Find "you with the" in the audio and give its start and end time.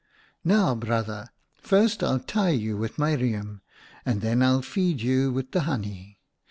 5.01-5.59